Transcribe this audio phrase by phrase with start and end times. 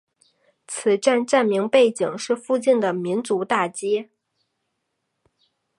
[0.67, 4.09] 此站站名背景是附近的民族大街。